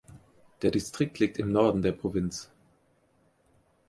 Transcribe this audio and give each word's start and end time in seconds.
Der 0.63 0.71
Distrikt 0.71 1.19
liegt 1.19 1.37
im 1.37 1.51
Norden 1.51 1.83
der 1.83 1.91
Provinz. 1.91 2.49